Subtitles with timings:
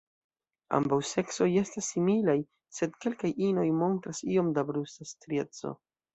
[0.77, 2.35] Ambaŭ seksoj estas similaj,
[2.79, 5.77] sed kelkaj inoj montras iom da brusta strieco.